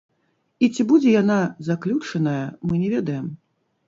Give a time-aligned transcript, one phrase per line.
[0.67, 1.35] І ці будзе яна
[1.67, 3.29] заключаная, мы не ведаем.